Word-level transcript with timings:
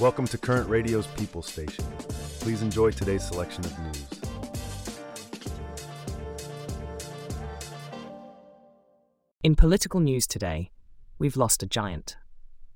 Welcome 0.00 0.28
to 0.28 0.38
Current 0.38 0.68
Radio's 0.68 1.08
People 1.08 1.42
Station. 1.42 1.84
Please 2.38 2.62
enjoy 2.62 2.92
today's 2.92 3.26
selection 3.26 3.64
of 3.64 3.76
news. 3.80 4.06
In 9.42 9.56
political 9.56 9.98
news 9.98 10.28
today, 10.28 10.70
we've 11.18 11.36
lost 11.36 11.64
a 11.64 11.66
giant. 11.66 12.16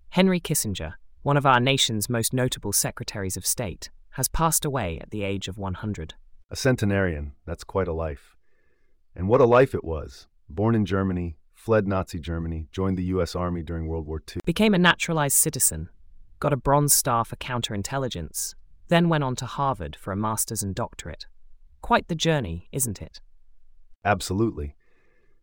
Henry 0.09 0.41
Kissinger, 0.41 0.95
one 1.23 1.37
of 1.37 1.47
our 1.47 1.61
nation's 1.61 2.11
most 2.11 2.33
notable 2.33 2.73
secretaries 2.73 3.37
of 3.37 3.47
state, 3.47 3.91
has 4.11 4.27
passed 4.27 4.65
away 4.65 4.99
at 5.01 5.13
the 5.13 5.23
age 5.23 5.47
of 5.47 5.57
100. 5.57 6.15
A 6.51 6.57
centenarian, 6.57 7.35
that's 7.47 7.63
quite 7.63 7.87
a 7.87 7.93
life. 7.93 8.35
And 9.15 9.29
what 9.29 9.41
a 9.41 9.47
life 9.47 9.77
it 9.77 9.85
was. 9.85 10.27
Born 10.49 10.75
in 10.75 10.85
Germany, 10.85 11.37
fled 11.55 11.87
Nazi 11.87 12.19
Germany, 12.19 12.67
joined 12.73 12.99
the 12.99 13.05
U.S. 13.05 13.37
Army 13.37 13.63
during 13.63 13.87
World 13.87 14.09
War 14.09 14.21
II. 14.29 14.41
Became 14.45 14.75
a 14.75 14.79
naturalized 14.79 15.37
citizen, 15.37 15.89
got 16.43 16.53
a 16.53 16.57
Bronze 16.57 16.93
Star 16.93 17.25
for 17.25 17.37
counterintelligence, 17.37 18.57
then 18.89 19.09
went 19.09 19.23
on 19.23 19.37
to 19.37 19.47
Harvard 19.47 19.95
for 19.95 20.11
a 20.11 20.17
master's 20.17 20.61
and 20.61 20.75
doctorate. 20.75 21.27
Quite 21.83 22.09
the 22.09 22.17
journey, 22.17 22.69
isn't 22.73 23.01
it? 23.01 23.21
Absolutely. 24.05 24.75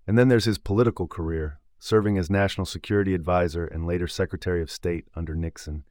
And 0.05 0.17
then 0.17 0.27
there's 0.27 0.43
his 0.43 0.57
political 0.57 1.07
career, 1.07 1.61
serving 1.79 2.17
as 2.17 2.29
National 2.29 2.65
Security 2.65 3.13
Advisor 3.13 3.63
and 3.65 3.87
later 3.87 4.09
Secretary 4.09 4.61
of 4.61 4.69
State 4.69 5.05
under 5.15 5.35
Nixon. 5.35 5.85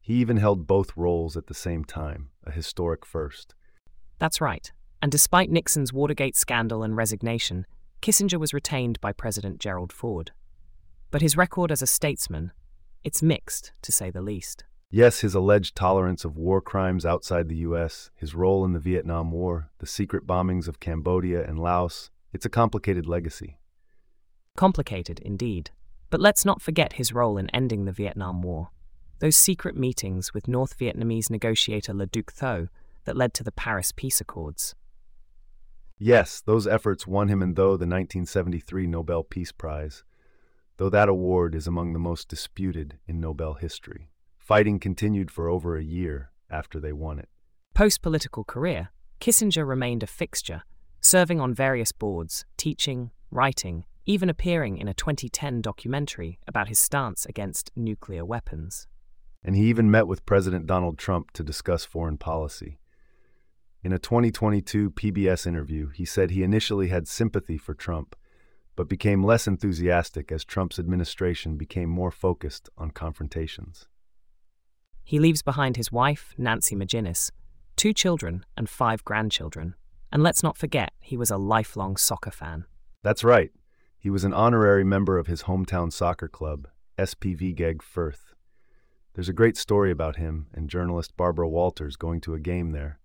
He 0.00 0.14
even 0.14 0.36
held 0.36 0.68
both 0.68 0.96
roles 0.96 1.36
at 1.36 1.48
the 1.48 1.52
same 1.52 1.84
time, 1.84 2.28
a 2.44 2.52
historic 2.52 3.04
first. 3.04 3.56
That's 4.20 4.40
right. 4.40 4.70
And 5.02 5.10
despite 5.10 5.50
Nixon's 5.50 5.92
Watergate 5.92 6.36
scandal 6.36 6.84
and 6.84 6.96
resignation, 6.96 7.66
Kissinger 8.00 8.38
was 8.38 8.54
retained 8.54 9.00
by 9.00 9.10
President 9.10 9.58
Gerald 9.58 9.92
Ford. 9.92 10.30
But 11.10 11.20
his 11.20 11.36
record 11.36 11.72
as 11.72 11.82
a 11.82 11.86
statesman, 11.88 12.52
it's 13.06 13.22
mixed, 13.22 13.70
to 13.82 13.92
say 13.92 14.10
the 14.10 14.20
least. 14.20 14.64
Yes, 14.90 15.20
his 15.20 15.36
alleged 15.36 15.76
tolerance 15.76 16.24
of 16.24 16.36
war 16.36 16.60
crimes 16.60 17.06
outside 17.06 17.48
the 17.48 17.62
U.S., 17.68 18.10
his 18.16 18.34
role 18.34 18.64
in 18.64 18.72
the 18.72 18.80
Vietnam 18.80 19.30
War, 19.30 19.70
the 19.78 19.86
secret 19.86 20.26
bombings 20.26 20.66
of 20.66 20.80
Cambodia 20.80 21.46
and 21.46 21.56
Laos, 21.56 22.10
it's 22.32 22.44
a 22.44 22.50
complicated 22.50 23.06
legacy. 23.06 23.58
Complicated, 24.56 25.20
indeed. 25.20 25.70
But 26.10 26.20
let's 26.20 26.44
not 26.44 26.60
forget 26.60 26.94
his 26.94 27.12
role 27.12 27.38
in 27.38 27.48
ending 27.50 27.84
the 27.84 27.92
Vietnam 27.92 28.42
War. 28.42 28.70
Those 29.20 29.36
secret 29.36 29.76
meetings 29.76 30.34
with 30.34 30.48
North 30.48 30.76
Vietnamese 30.76 31.30
negotiator 31.30 31.94
Le 31.94 32.06
Duc 32.06 32.32
Tho 32.34 32.66
that 33.04 33.16
led 33.16 33.34
to 33.34 33.44
the 33.44 33.52
Paris 33.52 33.92
Peace 33.92 34.20
Accords. 34.20 34.74
Yes, 35.96 36.40
those 36.40 36.66
efforts 36.66 37.06
won 37.06 37.28
him 37.28 37.40
and 37.40 37.54
Tho 37.54 37.76
the 37.76 37.86
1973 37.86 38.88
Nobel 38.88 39.22
Peace 39.22 39.52
Prize, 39.52 40.02
though 40.76 40.90
that 40.90 41.08
award 41.08 41.54
is 41.54 41.66
among 41.66 41.92
the 41.92 41.98
most 41.98 42.28
disputed 42.28 42.98
in 43.06 43.20
Nobel 43.20 43.54
history. 43.54 44.10
Fighting 44.38 44.78
continued 44.78 45.30
for 45.30 45.48
over 45.48 45.76
a 45.76 45.84
year 45.84 46.30
after 46.50 46.78
they 46.78 46.92
won 46.92 47.18
it. 47.18 47.28
Post 47.74 48.02
political 48.02 48.44
career, 48.44 48.90
Kissinger 49.20 49.66
remained 49.66 50.02
a 50.02 50.06
fixture, 50.06 50.62
serving 51.00 51.40
on 51.40 51.54
various 51.54 51.92
boards, 51.92 52.44
teaching, 52.56 53.10
writing, 53.30 53.84
even 54.04 54.30
appearing 54.30 54.78
in 54.78 54.88
a 54.88 54.94
2010 54.94 55.60
documentary 55.60 56.38
about 56.46 56.68
his 56.68 56.78
stance 56.78 57.26
against 57.26 57.72
nuclear 57.74 58.24
weapons. 58.24 58.86
And 59.42 59.56
he 59.56 59.64
even 59.64 59.90
met 59.90 60.06
with 60.06 60.26
President 60.26 60.66
Donald 60.66 60.98
Trump 60.98 61.32
to 61.32 61.42
discuss 61.42 61.84
foreign 61.84 62.18
policy. 62.18 62.78
In 63.82 63.92
a 63.92 63.98
2022 63.98 64.90
PBS 64.90 65.46
interview, 65.46 65.88
he 65.88 66.04
said 66.04 66.30
he 66.30 66.42
initially 66.42 66.88
had 66.88 67.06
sympathy 67.06 67.56
for 67.58 67.74
Trump, 67.74 68.16
but 68.76 68.88
became 68.88 69.24
less 69.24 69.46
enthusiastic 69.46 70.30
as 70.30 70.44
Trump's 70.44 70.78
administration 70.78 71.56
became 71.56 71.88
more 71.88 72.10
focused 72.10 72.68
on 72.76 72.90
confrontations. 72.90 73.86
He 75.02 75.18
leaves 75.18 75.42
behind 75.42 75.76
his 75.76 75.90
wife, 75.90 76.34
Nancy 76.36 76.76
Maginnes, 76.76 77.30
two 77.76 77.92
children, 77.92 78.44
and 78.56 78.68
five 78.68 79.04
grandchildren. 79.04 79.74
And 80.12 80.22
let's 80.22 80.42
not 80.42 80.58
forget, 80.58 80.92
he 81.00 81.16
was 81.16 81.30
a 81.30 81.36
lifelong 81.36 81.96
soccer 81.96 82.30
fan. 82.30 82.64
That's 83.02 83.24
right. 83.24 83.50
He 83.98 84.10
was 84.10 84.24
an 84.24 84.34
honorary 84.34 84.84
member 84.84 85.18
of 85.18 85.26
his 85.26 85.44
hometown 85.44 85.92
soccer 85.92 86.28
club, 86.28 86.68
SPV 86.98 87.56
Vigeag 87.56 87.78
Fürth. 87.78 88.34
There's 89.14 89.28
a 89.28 89.32
great 89.32 89.56
story 89.56 89.90
about 89.90 90.16
him 90.16 90.48
and 90.52 90.68
journalist 90.68 91.16
Barbara 91.16 91.48
Walters 91.48 91.96
going 91.96 92.20
to 92.22 92.34
a 92.34 92.40
game 92.40 92.72
there. 92.72 92.98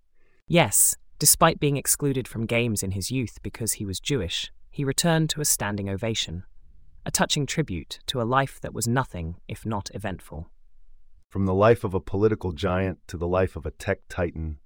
Yes, 0.47 0.97
despite 1.19 1.59
being 1.59 1.78
excluded 1.78 2.28
from 2.28 2.46
games 2.46 2.84
in 2.84 2.91
his 2.91 3.12
youth 3.12 3.38
because 3.41 3.73
he 3.73 3.85
was 3.85 4.00
Jewish, 4.00 4.51
he 4.72 4.86
returned 4.86 5.30
to 5.30 5.42
a 5.42 5.46
standing 5.46 5.90
ovation, 5.90 6.44
a 7.06 7.12
touching 7.12 7.46
tribute 7.46 8.00
to 8.08 8.22
a 8.22 8.24
life 8.24 8.59
that 8.62 8.74
was 8.74 8.88
nothing 8.88 9.36
if 9.48 9.66
not 9.66 9.92
eventful. 9.94 10.50
From 11.30 11.46
the 11.46 11.54
life 11.54 11.84
of 11.84 11.94
a 11.94 12.00
political 12.00 12.54
giant 12.54 13.00
to 13.08 13.18
the 13.18 13.28
life 13.28 13.56
of 13.56 13.66
a 13.66 13.72
tech 13.72 14.00
titan, 14.09 14.59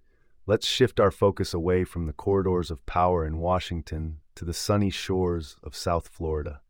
let's 0.46 0.68
shift 0.68 1.00
our 1.00 1.12
focus 1.12 1.54
away 1.54 1.84
from 1.84 2.06
the 2.06 2.14
corridors 2.14 2.70
of 2.70 2.86
power 2.86 3.26
in 3.26 3.40
Washington 3.40 4.20
to 4.36 4.46
the 4.46 4.54
sunny 4.54 4.92
shores 4.92 5.56
of 5.64 5.76
South 5.76 6.08
Florida. 6.08 6.62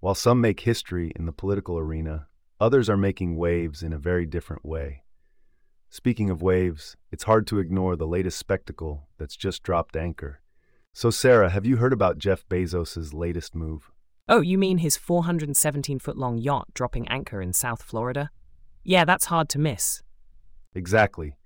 While 0.00 0.14
some 0.14 0.40
make 0.40 0.60
history 0.60 1.12
in 1.14 1.26
the 1.26 1.32
political 1.32 1.78
arena, 1.78 2.26
others 2.58 2.90
are 2.90 2.96
making 2.96 3.36
waves 3.36 3.82
in 3.82 3.92
a 3.92 3.98
very 3.98 4.26
different 4.26 4.64
way. 4.64 5.04
Speaking 5.88 6.30
of 6.30 6.42
waves, 6.42 6.96
it's 7.10 7.24
hard 7.24 7.46
to 7.48 7.58
ignore 7.58 7.96
the 7.96 8.06
latest 8.06 8.38
spectacle 8.38 9.08
that's 9.18 9.36
just 9.36 9.62
dropped 9.62 9.96
anchor. 9.96 10.40
So, 10.92 11.10
Sarah, 11.10 11.50
have 11.50 11.64
you 11.64 11.76
heard 11.76 11.92
about 11.92 12.18
Jeff 12.18 12.46
Bezos' 12.48 13.14
latest 13.14 13.54
move? 13.54 13.90
Oh, 14.28 14.40
you 14.40 14.58
mean 14.58 14.78
his 14.78 14.96
417 14.96 15.98
foot 15.98 16.16
long 16.16 16.38
yacht 16.38 16.68
dropping 16.74 17.08
anchor 17.08 17.40
in 17.40 17.52
South 17.52 17.82
Florida? 17.82 18.30
Yeah, 18.82 19.04
that's 19.04 19.26
hard 19.26 19.48
to 19.50 19.58
miss. 19.58 20.02
Exactly. 20.74 21.36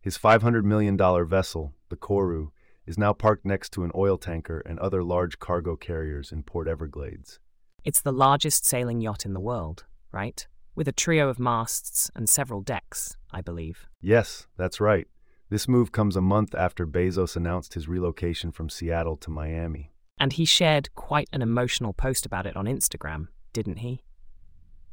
His 0.00 0.18
$500 0.18 0.64
million 0.64 0.96
vessel, 1.26 1.74
the 1.88 1.96
Koru, 1.96 2.48
is 2.86 2.98
now 2.98 3.12
parked 3.12 3.44
next 3.44 3.72
to 3.72 3.84
an 3.84 3.92
oil 3.94 4.18
tanker 4.18 4.62
and 4.66 4.78
other 4.78 5.02
large 5.02 5.38
cargo 5.38 5.76
carriers 5.76 6.32
in 6.32 6.42
Port 6.42 6.68
Everglades. 6.68 7.40
It's 7.84 8.00
the 8.00 8.12
largest 8.12 8.64
sailing 8.64 9.00
yacht 9.00 9.24
in 9.24 9.32
the 9.32 9.40
world, 9.40 9.84
right? 10.12 10.46
with 10.74 10.88
a 10.88 10.92
trio 10.92 11.28
of 11.28 11.38
masts 11.38 12.10
and 12.14 12.28
several 12.28 12.60
decks, 12.60 13.16
I 13.30 13.40
believe. 13.40 13.86
Yes, 14.00 14.46
that's 14.56 14.80
right. 14.80 15.06
This 15.50 15.68
move 15.68 15.92
comes 15.92 16.16
a 16.16 16.20
month 16.20 16.54
after 16.54 16.86
Bezos 16.86 17.36
announced 17.36 17.74
his 17.74 17.88
relocation 17.88 18.50
from 18.50 18.68
Seattle 18.68 19.16
to 19.18 19.30
Miami. 19.30 19.92
And 20.18 20.32
he 20.32 20.44
shared 20.44 20.94
quite 20.94 21.28
an 21.32 21.42
emotional 21.42 21.92
post 21.92 22.24
about 22.24 22.46
it 22.46 22.56
on 22.56 22.66
Instagram, 22.66 23.28
didn't 23.52 23.78
he? 23.78 24.00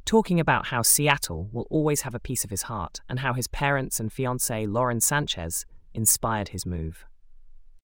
Talking 0.04 0.40
about 0.40 0.66
how 0.66 0.82
Seattle 0.82 1.48
will 1.52 1.66
always 1.70 2.02
have 2.02 2.14
a 2.14 2.20
piece 2.20 2.44
of 2.44 2.50
his 2.50 2.62
heart 2.62 3.00
and 3.08 3.20
how 3.20 3.32
his 3.32 3.48
parents 3.48 4.00
and 4.00 4.12
fiancee 4.12 4.66
Lauren 4.66 5.00
Sanchez 5.00 5.64
inspired 5.94 6.48
his 6.48 6.66
move. 6.66 7.06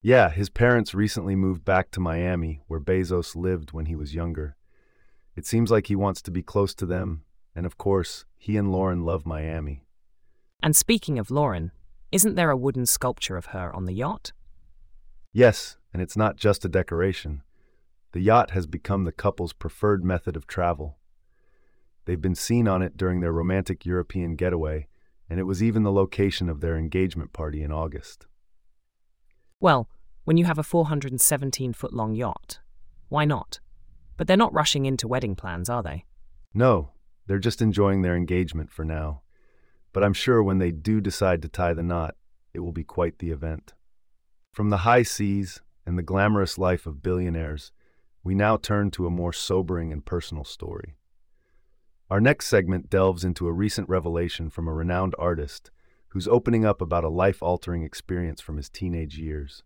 Yeah, 0.02 0.30
his 0.30 0.48
parents 0.48 0.94
recently 0.94 1.36
moved 1.36 1.64
back 1.64 1.90
to 1.92 2.00
Miami, 2.00 2.60
where 2.66 2.80
Bezos 2.80 3.34
lived 3.34 3.72
when 3.72 3.86
he 3.86 3.96
was 3.96 4.14
younger. 4.14 4.56
It 5.36 5.46
seems 5.46 5.70
like 5.70 5.86
he 5.86 5.96
wants 5.96 6.20
to 6.22 6.30
be 6.30 6.42
close 6.42 6.74
to 6.74 6.86
them 6.86 7.24
and 7.58 7.66
of 7.66 7.76
course, 7.76 8.24
he 8.36 8.56
and 8.56 8.70
Lauren 8.70 9.04
love 9.04 9.26
Miami. 9.26 9.82
And 10.62 10.76
speaking 10.76 11.18
of 11.18 11.28
Lauren, 11.28 11.72
isn't 12.10 12.34
there 12.34 12.50
a 12.50 12.56
wooden 12.56 12.86
sculpture 12.86 13.36
of 13.36 13.46
her 13.46 13.74
on 13.74 13.84
the 13.84 13.92
yacht? 13.92 14.32
Yes, 15.32 15.76
and 15.92 16.00
it's 16.00 16.16
not 16.16 16.36
just 16.36 16.64
a 16.64 16.69
decoration. 16.69 17.42
The 18.12 18.20
yacht 18.20 18.52
has 18.52 18.66
become 18.66 19.04
the 19.04 19.12
couple's 19.12 19.52
preferred 19.52 20.04
method 20.04 20.36
of 20.36 20.47
travel. 20.47 20.98
They've 22.06 22.20
been 22.20 22.34
seen 22.34 22.66
on 22.66 22.80
it 22.80 22.97
during 22.97 23.20
their 23.20 23.32
romantic 23.32 23.84
European 23.84 24.34
getaway, 24.34 24.88
and 25.28 25.38
it 25.38 25.44
was 25.44 25.62
even 25.62 25.82
the 25.82 25.92
location 25.92 26.48
of 26.48 26.60
their 26.60 26.76
engagement 26.76 27.34
party 27.34 27.62
in 27.62 27.70
August. 27.70 28.26
Well, 29.60 29.91
when 30.24 30.38
you 30.38 30.47
have 30.47 30.58
a 30.58 30.62
417 30.62 31.74
foot 31.74 31.92
long 31.92 32.14
yacht, 32.14 32.60
why 33.08 33.26
not? 33.26 33.60
But 34.16 34.26
they're 34.26 34.36
not 34.36 34.54
rushing 34.54 34.86
into 34.86 35.06
wedding 35.06 35.36
plans, 35.36 35.68
are 35.68 35.82
they? 35.82 36.04
No, 36.54 36.92
they're 37.26 37.38
just 37.38 37.60
enjoying 37.60 38.03
their 38.03 38.16
engagement 38.16 38.71
for 38.71 38.84
now. 38.84 39.21
But 39.98 40.04
I'm 40.04 40.15
sure 40.15 40.45
when 40.45 40.59
they 40.59 40.71
do 40.71 41.00
decide 41.00 41.42
to 41.42 41.48
tie 41.48 41.74
the 41.74 41.83
knot, 41.83 42.15
it 42.54 42.60
will 42.60 42.71
be 42.71 42.84
quite 42.84 43.18
the 43.18 43.33
event. 43.33 43.74
From 44.53 44.71
the 44.71 44.86
high 44.86 45.03
seas 45.03 45.60
and 45.84 45.98
the 45.98 46.04
glamorous 46.04 46.56
life 46.56 46.86
of 46.86 47.03
billionaires, 47.03 47.72
we 48.22 48.36
now 48.36 48.59
turn 48.59 48.92
to 48.92 49.09
a 49.09 49.10
more 49.10 49.33
sobering 49.33 49.92
and 49.92 50.06
personal 50.06 50.45
story. 50.45 50.95
Our 52.10 52.21
next 52.21 52.47
segment 52.47 52.89
delves 52.89 53.24
into 53.24 53.48
a 53.48 53.53
recent 53.53 53.89
revelation 53.89 54.50
from 54.50 54.68
a 54.68 54.72
renowned 54.72 55.16
artist 55.18 55.72
who's 56.10 56.28
opening 56.28 56.65
up 56.65 56.80
about 56.80 57.03
a 57.03 57.09
life 57.09 57.42
altering 57.42 57.83
experience 57.83 58.41
from 58.41 58.56
his 58.56 58.71
teenage 58.71 59.18
years. 59.18 59.65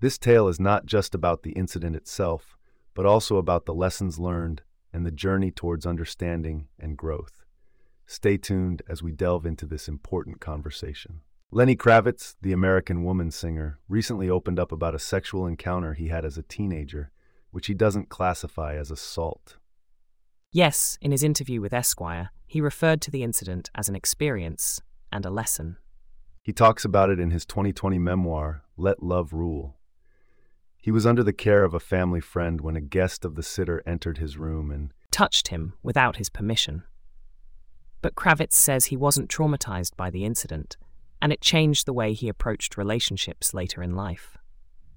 This 0.00 0.18
tale 0.18 0.46
is 0.46 0.60
not 0.60 0.84
just 0.84 1.14
about 1.14 1.42
the 1.42 1.52
incident 1.52 1.96
itself, 1.96 2.58
but 2.92 3.06
also 3.06 3.38
about 3.38 3.64
the 3.64 3.72
lessons 3.72 4.18
learned 4.18 4.60
and 4.92 5.06
the 5.06 5.10
journey 5.10 5.50
towards 5.50 5.86
understanding 5.86 6.68
and 6.78 6.98
growth. 6.98 7.41
Stay 8.12 8.36
tuned 8.36 8.82
as 8.86 9.02
we 9.02 9.10
delve 9.10 9.46
into 9.46 9.64
this 9.64 9.88
important 9.88 10.38
conversation. 10.38 11.22
Lenny 11.50 11.74
Kravitz, 11.74 12.34
the 12.42 12.52
American 12.52 13.04
Woman 13.04 13.30
singer, 13.30 13.78
recently 13.88 14.28
opened 14.28 14.58
up 14.58 14.70
about 14.70 14.94
a 14.94 14.98
sexual 14.98 15.46
encounter 15.46 15.94
he 15.94 16.08
had 16.08 16.26
as 16.26 16.36
a 16.36 16.42
teenager, 16.42 17.10
which 17.52 17.68
he 17.68 17.74
doesn't 17.74 18.10
classify 18.10 18.76
as 18.76 18.90
assault. 18.90 19.56
Yes, 20.50 20.98
in 21.00 21.10
his 21.10 21.22
interview 21.22 21.62
with 21.62 21.72
Esquire, 21.72 22.32
he 22.46 22.60
referred 22.60 23.00
to 23.00 23.10
the 23.10 23.22
incident 23.22 23.70
as 23.74 23.88
an 23.88 23.96
experience 23.96 24.82
and 25.10 25.24
a 25.24 25.30
lesson. 25.30 25.78
He 26.42 26.52
talks 26.52 26.84
about 26.84 27.08
it 27.08 27.18
in 27.18 27.30
his 27.30 27.46
2020 27.46 27.98
memoir, 27.98 28.62
Let 28.76 29.02
Love 29.02 29.32
Rule. 29.32 29.78
He 30.76 30.90
was 30.90 31.06
under 31.06 31.24
the 31.24 31.32
care 31.32 31.64
of 31.64 31.72
a 31.72 31.80
family 31.80 32.20
friend 32.20 32.60
when 32.60 32.76
a 32.76 32.82
guest 32.82 33.24
of 33.24 33.36
the 33.36 33.42
sitter 33.42 33.82
entered 33.86 34.18
his 34.18 34.36
room 34.36 34.70
and 34.70 34.92
touched 35.10 35.48
him 35.48 35.72
without 35.82 36.16
his 36.16 36.28
permission. 36.28 36.82
But 38.02 38.16
Kravitz 38.16 38.54
says 38.54 38.86
he 38.86 38.96
wasn't 38.96 39.30
traumatized 39.30 39.96
by 39.96 40.10
the 40.10 40.24
incident, 40.24 40.76
and 41.22 41.32
it 41.32 41.40
changed 41.40 41.86
the 41.86 41.92
way 41.92 42.12
he 42.12 42.28
approached 42.28 42.76
relationships 42.76 43.54
later 43.54 43.82
in 43.82 43.94
life. 43.94 44.36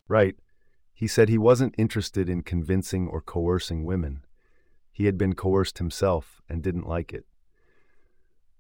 Right. 0.08 0.36
He 0.94 1.08
said 1.08 1.30
he 1.30 1.38
wasn't 1.38 1.76
interested 1.78 2.30
in 2.30 2.42
convincing 2.42 3.08
or 3.08 3.22
coercing 3.22 3.86
women. 3.86 4.26
He 4.92 5.06
had 5.06 5.18
been 5.18 5.36
coerced 5.36 5.78
himself 5.78 6.42
and 6.50 6.64
didn't 6.64 6.88
like 6.88 7.14
it. 7.14 7.26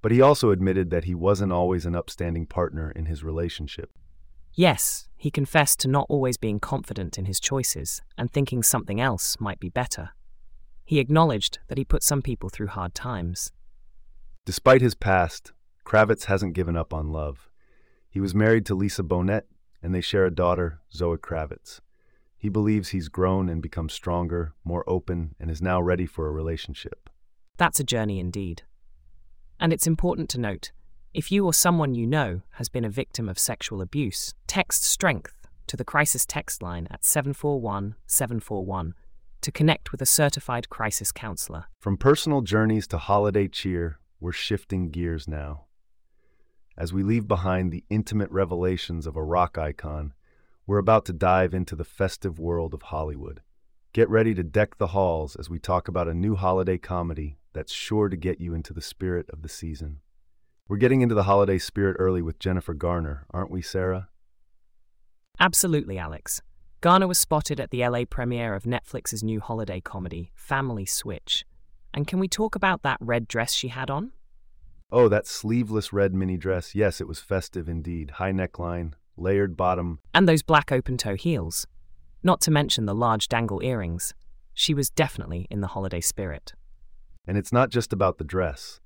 But 0.02 0.12
he 0.12 0.22
also 0.22 0.52
admitted 0.52 0.92
that 0.92 1.06
he 1.06 1.16
wasn't 1.16 1.52
always 1.52 1.86
an 1.86 1.96
upstanding 1.96 2.46
partner 2.46 2.92
in 2.92 3.06
his 3.06 3.24
relationship. 3.24 3.90
Yes, 4.54 5.08
he 5.18 5.32
confessed 5.32 5.80
to 5.80 5.88
not 5.88 6.06
always 6.08 6.38
being 6.38 6.60
confident 6.60 7.18
in 7.18 7.26
his 7.26 7.40
choices 7.40 8.02
and 8.18 8.32
thinking 8.32 8.62
something 8.62 9.02
else 9.02 9.38
might 9.40 9.60
be 9.60 9.70
better. 9.70 10.12
He 10.84 11.00
acknowledged 11.00 11.60
that 11.68 11.78
he 11.78 11.84
put 11.84 12.04
some 12.04 12.22
people 12.22 12.50
through 12.50 12.68
hard 12.68 12.94
times. 12.94 13.52
Despite 14.46 14.82
his 14.82 14.94
past, 14.94 15.54
Kravitz 15.86 16.26
hasn't 16.26 16.54
given 16.54 16.78
up 16.78 16.94
on 16.94 17.12
love. 17.12 17.50
He 18.08 18.20
was 18.20 18.36
married 18.36 18.64
to 18.68 18.76
Lisa 18.76 19.02
Bonet, 19.02 19.44
and 19.82 19.94
they 19.94 20.02
share 20.02 20.26
a 20.26 20.34
daughter, 20.34 20.82
Zoe 20.94 21.18
Kravitz. 21.18 21.80
He 22.38 22.48
believes 22.50 22.90
he's 22.90 23.10
grown 23.10 23.50
and 23.50 23.60
become 23.60 23.90
stronger, 23.90 24.54
more 24.64 24.84
open, 24.88 25.34
and 25.40 25.50
is 25.50 25.64
now 25.64 25.82
ready 25.82 26.06
for 26.06 26.28
a 26.28 26.32
relationship. 26.32 27.10
That's 27.58 27.80
a 27.80 27.84
journey 27.84 28.20
indeed. 28.20 28.62
And 29.60 29.74
it's 29.74 29.88
important 29.88 30.30
to 30.30 30.40
note 30.40 30.72
if 31.12 31.32
you 31.32 31.46
or 31.46 31.54
someone 31.54 31.96
you 31.96 32.06
know 32.06 32.42
has 32.52 32.70
been 32.70 32.86
a 32.86 32.90
victim 32.90 33.28
of 33.28 33.40
sexual 33.40 33.82
abuse, 33.82 34.36
text 34.46 34.84
strength 34.84 35.48
to 35.66 35.76
the 35.76 35.86
crisis 35.86 36.24
text 36.24 36.62
line 36.62 36.88
at 36.92 37.04
741 37.04 37.96
741 38.06 38.94
to 39.42 39.52
connect 39.52 39.92
with 39.92 40.02
a 40.02 40.06
certified 40.06 40.70
crisis 40.70 41.12
counselor. 41.12 41.66
From 41.80 41.98
personal 41.98 42.42
journeys 42.42 42.86
to 42.88 42.98
holiday 42.98 43.48
cheer, 43.48 44.00
we're 44.20 44.32
shifting 44.32 44.90
gears 44.90 45.28
now 45.28 45.66
as 46.78 46.92
we 46.92 47.04
leave 47.04 47.28
behind 47.28 47.72
the 47.72 47.86
intimate 47.90 48.30
revelations 48.32 49.08
of 49.08 49.16
a 49.16 49.24
rock 49.24 49.58
icon, 49.58 50.14
we're 50.68 50.78
about 50.78 51.06
to 51.06 51.14
dive 51.14 51.54
into 51.54 51.76
the 51.76 51.86
festive 51.86 52.38
world 52.38 52.74
of 52.74 52.84
Hollywood. 52.84 53.42
Get 53.94 54.10
ready 54.10 54.34
to 54.34 54.44
deck 54.44 54.78
the 54.78 54.88
halls 54.88 55.38
as 55.38 55.50
we 55.50 55.58
talk 55.58 55.88
about 55.88 56.10
a 56.10 56.14
new 56.14 56.36
holiday 56.36 56.78
comedy 56.78 57.38
that's 57.54 57.72
sure 57.72 58.10
to 58.10 58.18
get 58.18 58.42
you 58.42 58.54
into 58.54 58.74
the 58.74 58.82
spirit 58.82 59.30
of 59.30 59.42
the 59.42 59.48
season. 59.48 60.00
We're 60.68 60.78
getting 60.78 61.00
into 61.02 61.16
the 61.16 61.24
holiday 61.24 61.60
spirit 61.60 61.96
early 61.98 62.22
with 62.22 62.40
Jennifer 62.40 62.74
Garner, 62.74 63.26
aren't 63.32 63.52
we, 63.52 63.62
Sarah? 63.62 64.10
Absolutely, 65.40 65.98
Alex. 65.98 66.42
Garner 66.82 67.08
was 67.08 67.20
spotted 67.20 67.60
at 67.60 67.72
the 67.72 67.88
LA 67.88 68.04
premiere 68.04 68.54
of 68.54 68.64
Netflix's 68.64 69.24
new 69.24 69.40
holiday 69.40 69.80
comedy, 69.80 70.32
Family 70.36 70.86
Switch. 70.86 71.46
And 71.96 72.06
can 72.06 72.20
we 72.20 72.28
talk 72.28 72.56
about 72.56 72.84
that 72.84 72.98
red 73.00 73.26
dress 73.28 73.54
she 73.54 73.70
had 73.70 73.90
on? 73.90 74.12
Oh, 74.92 75.08
that 75.08 75.26
sleeveless 75.26 75.94
red 75.94 76.14
mini 76.14 76.36
dress. 76.36 76.76
Yes, 76.76 77.00
it 77.00 77.08
was 77.08 77.22
festive 77.22 77.70
indeed. 77.70 78.12
High 78.12 78.34
neckline, 78.34 78.94
layered 79.16 79.56
bottom. 79.56 80.00
And 80.14 80.28
those 80.28 80.44
black 80.44 80.74
open 80.74 80.98
toe 80.98 81.16
heels. 81.16 81.66
Not 82.22 82.42
to 82.42 82.52
mention 82.52 82.86
the 82.86 82.94
large 82.94 83.30
dangle 83.30 83.64
earrings. 83.64 84.14
She 84.54 84.74
was 84.74 84.90
definitely 84.90 85.48
in 85.50 85.62
the 85.62 85.68
holiday 85.68 86.02
spirit. 86.02 86.54
And 87.26 87.38
it's 87.38 87.54
not 87.54 87.70
just 87.70 87.94
about 87.94 88.18
the 88.18 88.24
dress. 88.26 88.82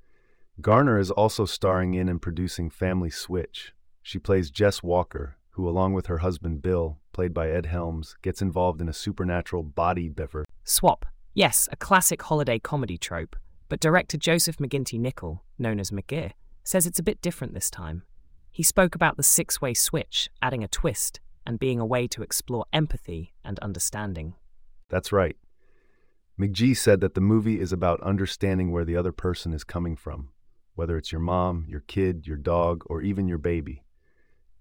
Garner 0.62 1.00
is 1.00 1.10
also 1.10 1.46
starring 1.46 1.96
in 1.96 2.10
and 2.10 2.22
producing 2.22 2.70
Family 2.70 3.10
Switch. 3.10 3.74
She 4.04 4.20
plays 4.20 4.52
Jess 4.52 4.84
Walker, 4.84 5.38
who, 5.52 5.68
along 5.68 5.94
with 5.94 6.06
her 6.08 6.20
husband 6.20 6.62
Bill, 6.62 7.00
played 7.12 7.34
by 7.34 7.50
Ed 7.50 7.66
Helms, 7.66 8.18
gets 8.22 8.42
involved 8.42 8.82
in 8.82 8.90
a 8.90 8.94
supernatural 8.94 9.64
body 9.64 10.10
bever. 10.10 10.46
Swap. 10.64 11.06
Yes, 11.34 11.70
a 11.72 11.76
classic 11.76 12.22
holiday 12.22 12.60
comedy 12.60 12.98
trope 12.98 13.36
but 13.70 13.80
director 13.80 14.18
Joseph 14.18 14.58
McGinty 14.58 15.00
Nichol, 15.00 15.44
known 15.60 15.80
as 15.80 15.92
McG, 15.92 16.32
says 16.64 16.88
it's 16.88 17.00
a 17.00 17.04
bit 17.04 17.22
different 17.22 17.54
this 17.54 17.70
time. 17.70 18.04
He 18.52 18.64
spoke 18.64 18.96
about 18.96 19.16
the 19.16 19.24
six 19.24 19.62
way 19.62 19.76
switch, 19.76 20.30
adding 20.42 20.64
a 20.64 20.68
twist, 20.68 21.20
and 21.46 21.60
being 21.60 21.80
a 21.80 21.86
way 21.86 22.08
to 22.08 22.24
explore 22.24 22.66
empathy 22.74 23.34
and 23.46 23.60
understanding. 23.60 24.34
That's 24.90 25.12
right. 25.12 25.38
McG 26.40 26.76
said 26.76 27.00
that 27.02 27.14
the 27.14 27.22
movie 27.22 27.60
is 27.60 27.72
about 27.72 28.02
understanding 28.02 28.72
where 28.72 28.86
the 28.86 28.98
other 28.98 29.12
person 29.12 29.54
is 29.54 29.64
coming 29.64 29.96
from, 29.96 30.30
whether 30.74 30.98
it's 30.98 31.12
your 31.12 31.22
mom, 31.22 31.66
your 31.68 31.82
kid, 31.82 32.26
your 32.26 32.38
dog, 32.38 32.84
or 32.88 33.02
even 33.02 33.28
your 33.28 33.38
baby. 33.38 33.84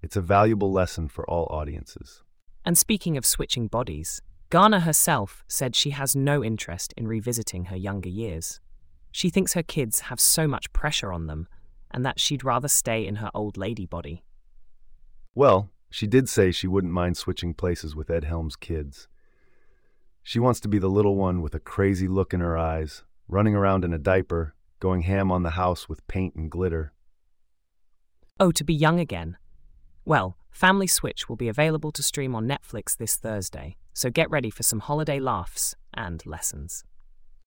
It's 0.03 0.17
a 0.17 0.21
valuable 0.21 0.71
lesson 0.71 1.09
for 1.09 1.29
all 1.29 1.47
audiences. 1.51 2.23
And 2.65 2.77
speaking 2.77 3.17
of 3.17 3.25
switching 3.25 3.69
bodies, 3.69 4.21
Garner 4.51 4.81
herself 4.81 5.45
said 5.47 5.77
she 5.77 5.91
has 5.91 6.17
no 6.17 6.43
interest 6.43 6.95
in 6.97 7.07
revisiting 7.07 7.67
her 7.67 7.77
younger 7.77 8.09
years. 8.09 8.61
She 9.13 9.29
thinks 9.29 9.53
her 9.53 9.63
kids 9.63 10.01
have 10.01 10.21
so 10.21 10.47
much 10.49 10.73
pressure 10.73 11.13
on 11.13 11.27
them 11.27 11.49
and 11.91 12.05
that 12.05 12.19
she'd 12.19 12.45
rather 12.45 12.69
stay 12.69 13.07
in 13.07 13.17
her 13.17 13.31
old 13.35 13.57
lady 13.57 13.85
body. 13.85 14.23
Well, 15.35 15.71
she 15.91 16.07
did 16.07 16.29
say 16.29 16.51
she 16.51 16.67
wouldn't 16.67 16.93
mind 16.93 17.17
switching 17.17 17.55
places 17.55 17.95
with 17.95 18.11
Ed 18.11 18.25
Helms' 18.25 18.57
kids. 18.57 19.09
She 20.23 20.39
wants 20.39 20.61
to 20.61 20.69
be 20.69 20.79
the 20.79 20.91
little 20.91 21.17
one 21.17 21.41
with 21.41 21.55
a 21.55 21.61
crazy 21.61 22.09
look 22.09 22.35
in 22.35 22.41
her 22.41 22.57
eyes, 22.57 23.03
running 23.29 23.55
around 23.55 23.85
in 23.85 23.93
a 23.93 23.99
diaper, 23.99 24.55
going 24.81 25.03
ham 25.03 25.31
on 25.33 25.43
the 25.43 25.51
house 25.51 25.89
with 25.89 26.07
paint 26.07 26.35
and 26.35 26.51
glitter. 26.51 26.93
Oh, 28.41 28.53
to 28.53 28.65
be 28.65 28.75
young 28.75 29.01
again. 29.01 29.37
Well, 30.05 30.37
Family 30.51 30.87
Switch 30.87 31.29
will 31.29 31.37
be 31.37 31.49
available 31.49 31.93
to 31.93 32.03
stream 32.03 32.35
on 32.35 32.49
Netflix 32.49 32.97
this 32.97 33.17
Thursday, 33.17 33.77
so 33.99 34.11
get 34.11 34.31
ready 34.31 34.49
for 34.49 34.63
some 34.63 34.79
holiday 34.79 35.19
laughs 35.19 35.75
and 35.93 36.25
lessons. 36.25 36.85